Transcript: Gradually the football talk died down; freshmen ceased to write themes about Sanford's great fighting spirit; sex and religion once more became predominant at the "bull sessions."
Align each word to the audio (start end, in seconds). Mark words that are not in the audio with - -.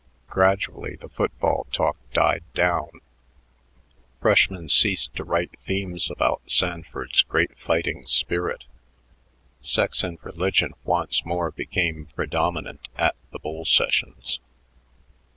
Gradually 0.25 0.95
the 0.95 1.09
football 1.09 1.67
talk 1.71 1.95
died 2.11 2.43
down; 2.55 2.89
freshmen 4.19 4.67
ceased 4.67 5.13
to 5.15 5.23
write 5.23 5.59
themes 5.59 6.09
about 6.09 6.41
Sanford's 6.47 7.21
great 7.21 7.55
fighting 7.55 8.07
spirit; 8.07 8.63
sex 9.61 10.01
and 10.03 10.17
religion 10.23 10.73
once 10.85 11.23
more 11.23 11.51
became 11.51 12.07
predominant 12.15 12.87
at 12.97 13.15
the 13.29 13.37
"bull 13.37 13.63
sessions." 13.63 14.39